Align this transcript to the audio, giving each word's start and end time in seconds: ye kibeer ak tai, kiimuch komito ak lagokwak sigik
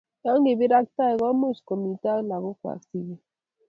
ye 0.25 0.31
kibeer 0.43 0.73
ak 0.79 0.87
tai, 0.95 1.13
kiimuch 1.19 1.59
komito 1.67 2.07
ak 2.15 2.25
lagokwak 2.29 2.79
sigik 2.87 3.21